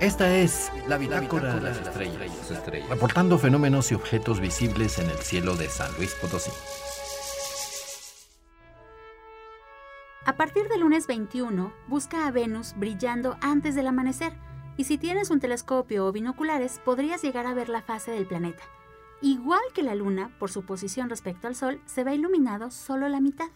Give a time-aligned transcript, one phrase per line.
[0.00, 5.56] Esta es la bitácora de las estrellas, reportando fenómenos y objetos visibles en el cielo
[5.56, 6.50] de San Luis Potosí.
[10.24, 14.32] A partir del lunes 21, busca a Venus brillando antes del amanecer,
[14.78, 18.62] y si tienes un telescopio o binoculares podrías llegar a ver la fase del planeta.
[19.20, 23.20] Igual que la Luna, por su posición respecto al Sol, se ve iluminado solo la
[23.20, 23.48] mitad.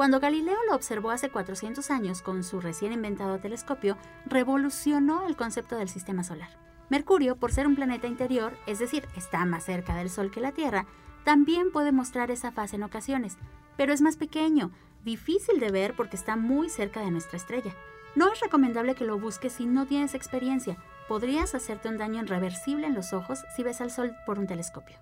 [0.00, 5.76] Cuando Galileo lo observó hace 400 años con su recién inventado telescopio, revolucionó el concepto
[5.76, 6.48] del sistema solar.
[6.88, 10.52] Mercurio, por ser un planeta interior, es decir, está más cerca del Sol que la
[10.52, 10.86] Tierra,
[11.22, 13.36] también puede mostrar esa fase en ocasiones,
[13.76, 14.70] pero es más pequeño,
[15.04, 17.74] difícil de ver porque está muy cerca de nuestra estrella.
[18.14, 20.78] No es recomendable que lo busques si no tienes experiencia.
[21.08, 24.96] Podrías hacerte un daño irreversible en los ojos si ves al Sol por un telescopio.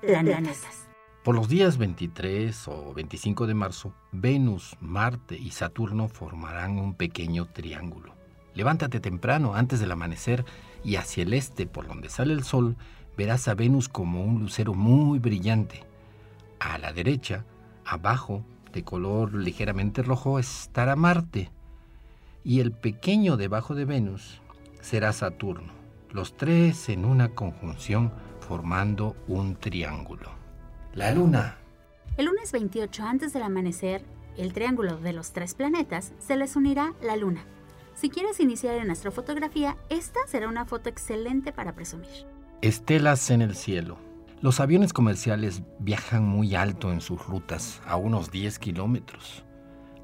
[0.00, 0.88] Planetas.
[1.30, 7.46] Por los días 23 o 25 de marzo, Venus, Marte y Saturno formarán un pequeño
[7.46, 8.16] triángulo.
[8.52, 10.44] Levántate temprano antes del amanecer
[10.82, 12.74] y hacia el este, por donde sale el sol,
[13.16, 15.84] verás a Venus como un lucero muy brillante.
[16.58, 17.44] A la derecha,
[17.84, 21.52] abajo, de color ligeramente rojo, estará Marte.
[22.42, 24.42] Y el pequeño debajo de Venus
[24.80, 25.72] será Saturno.
[26.10, 30.39] Los tres en una conjunción formando un triángulo.
[30.94, 31.56] La luna.
[32.16, 34.02] El lunes 28 antes del amanecer,
[34.36, 37.44] el triángulo de los tres planetas, se les unirá la luna.
[37.94, 42.26] Si quieres iniciar en astrofotografía, esta será una foto excelente para presumir.
[42.60, 43.98] Estelas en el cielo.
[44.40, 49.44] Los aviones comerciales viajan muy alto en sus rutas, a unos 10 kilómetros.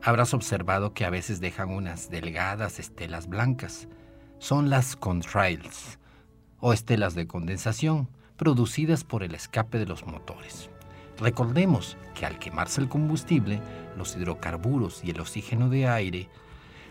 [0.02, 3.88] Habrás observado que a veces dejan unas delgadas estelas blancas.
[4.38, 5.98] Son las contrails,
[6.60, 10.70] o estelas de condensación, producidas por el escape de los motores.
[11.18, 13.60] Recordemos que al quemarse el combustible,
[13.96, 16.28] los hidrocarburos y el oxígeno de aire,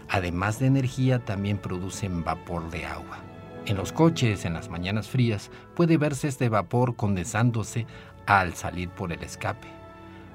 [0.09, 3.19] además de energía, también producen vapor de agua.
[3.65, 7.87] En los coches, en las mañanas frías, puede verse este vapor condensándose
[8.25, 9.67] al salir por el escape.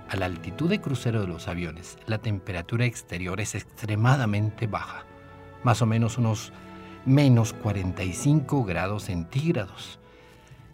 [0.09, 5.05] A la altitud de crucero de los aviones, la temperatura exterior es extremadamente baja,
[5.63, 6.53] más o menos unos
[7.05, 9.99] menos 45 grados centígrados.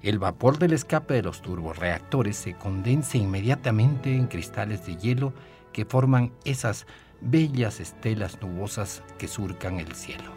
[0.07, 5.33] El vapor del escape de los turborreactores se condensa inmediatamente en cristales de hielo
[5.73, 6.87] que forman esas
[7.21, 10.31] bellas estelas nubosas que surcan el cielo.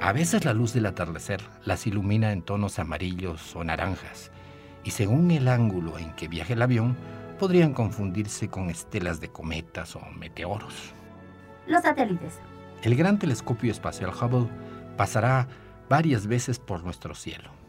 [0.00, 4.32] A veces la luz del atardecer las ilumina en tonos amarillos o naranjas,
[4.82, 6.96] y según el ángulo en que viaje el avión,
[7.38, 10.74] podrían confundirse con estelas de cometas o meteoros.
[11.68, 12.40] Los satélites.
[12.82, 14.48] El gran telescopio espacial Hubble
[14.96, 15.46] pasará
[15.88, 17.59] varias veces por nuestro cielo.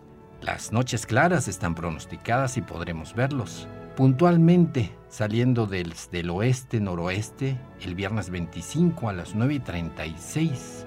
[0.41, 3.67] Las noches claras están pronosticadas y podremos verlos.
[3.95, 10.85] Puntualmente, saliendo del, del oeste-noroeste, el viernes 25 a las 9.36,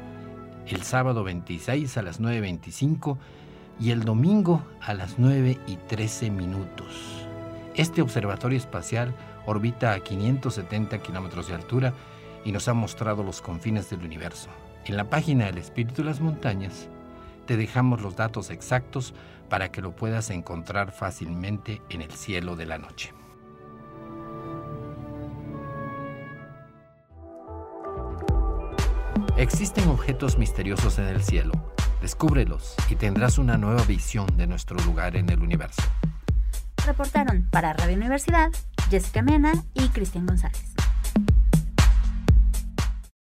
[0.66, 3.16] el sábado 26 a las 9.25
[3.78, 7.24] y el domingo a las 9 y 13 minutos.
[7.76, 9.14] Este observatorio espacial
[9.46, 11.94] orbita a 570 kilómetros de altura
[12.44, 14.48] y nos ha mostrado los confines del universo.
[14.84, 16.88] En la página del Espíritu de las Montañas
[17.46, 19.14] te dejamos los datos exactos
[19.48, 23.12] para que lo puedas encontrar fácilmente en el cielo de la noche.
[29.36, 31.52] Existen objetos misteriosos en el cielo.
[32.00, 35.82] Descúbrelos y tendrás una nueva visión de nuestro lugar en el universo.
[36.86, 38.50] Reportaron para Radio Universidad
[38.90, 40.73] Jessica Mena y Cristian González.